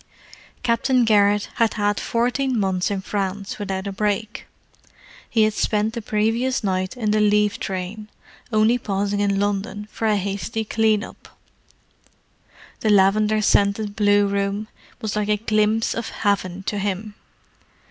[0.63, 4.47] Captain Garrett had had fourteen months in France without a break.
[5.29, 8.07] He had spent the previous night in the leave train,
[8.51, 11.37] only pausing in London for a hasty "clean up."
[12.79, 14.67] The lavender scented blue room
[15.01, 17.13] was like a glimpse of Heaven to him.